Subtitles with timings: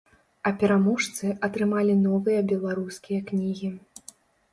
[0.49, 3.71] А пераможцы атрымалі новыя беларускія кнігі.